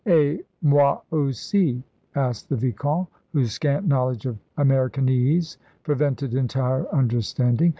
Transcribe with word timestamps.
"Et 0.07 0.41
moi 0.63 0.99
aussi?" 1.11 1.83
asked 2.15 2.49
the 2.49 2.55
vicomte, 2.55 3.07
whose 3.33 3.51
scant 3.51 3.85
knowledge 3.85 4.25
of 4.25 4.35
Americanese 4.57 5.57
prevented 5.83 6.33
entire 6.33 6.87
understanding. 6.89 7.69